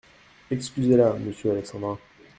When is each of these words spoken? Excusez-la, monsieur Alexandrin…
Excusez-la, 0.49 1.13
monsieur 1.19 1.51
Alexandrin… 1.51 1.99